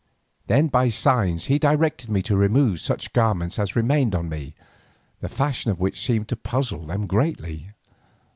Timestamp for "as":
3.59-3.75